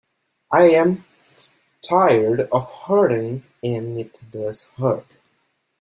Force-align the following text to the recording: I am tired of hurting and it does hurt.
I 0.51 0.69
am 0.69 1.05
tired 1.87 2.47
of 2.51 2.73
hurting 2.87 3.43
and 3.61 3.99
it 3.99 4.31
does 4.31 4.69
hurt. 4.79 5.05